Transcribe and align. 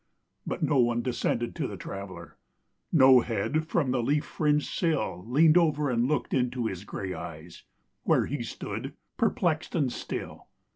But 0.47 0.63
no 0.63 0.79
one 0.79 1.03
descended 1.03 1.55
to 1.55 1.67
the 1.67 1.77
Traveler; 1.77 2.35
No 2.91 3.19
head 3.19 3.67
from 3.67 3.91
the 3.91 4.01
leaf 4.01 4.25
fringed 4.25 4.65
sill 4.75 5.23
Leaned 5.27 5.59
over 5.59 5.91
and 5.91 6.07
looked 6.07 6.33
into 6.33 6.65
his 6.65 6.85
gray 6.85 7.13
eyes, 7.13 7.65
Where 8.01 8.25
he 8.25 8.41
stood 8.41 8.95
perplexed 9.17 9.75
and 9.75 9.93
still. 9.93 10.47